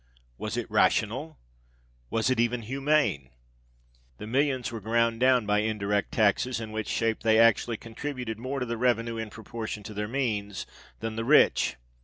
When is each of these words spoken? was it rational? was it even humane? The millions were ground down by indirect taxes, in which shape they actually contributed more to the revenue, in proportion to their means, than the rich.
was 0.39 0.57
it 0.57 0.65
rational? 0.71 1.37
was 2.09 2.31
it 2.31 2.39
even 2.39 2.63
humane? 2.63 3.29
The 4.17 4.25
millions 4.25 4.71
were 4.71 4.79
ground 4.81 5.19
down 5.19 5.45
by 5.45 5.59
indirect 5.59 6.11
taxes, 6.11 6.59
in 6.59 6.71
which 6.71 6.87
shape 6.87 7.19
they 7.21 7.37
actually 7.37 7.77
contributed 7.77 8.39
more 8.39 8.59
to 8.59 8.65
the 8.65 8.77
revenue, 8.77 9.17
in 9.17 9.29
proportion 9.29 9.83
to 9.83 9.93
their 9.93 10.07
means, 10.07 10.65
than 11.01 11.17
the 11.17 11.23
rich. 11.23 11.75